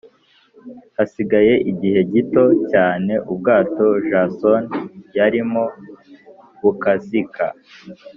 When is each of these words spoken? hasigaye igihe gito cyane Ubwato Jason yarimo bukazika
hasigaye 0.97 1.53
igihe 1.71 1.99
gito 2.11 2.45
cyane 2.71 3.13
Ubwato 3.31 3.85
Jason 4.09 4.63
yarimo 5.17 5.63
bukazika 6.61 7.45